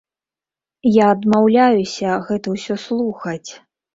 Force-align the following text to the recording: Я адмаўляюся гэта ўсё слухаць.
Я 0.87 1.05
адмаўляюся 1.15 2.09
гэта 2.29 2.47
ўсё 2.55 2.79
слухаць. 2.87 3.51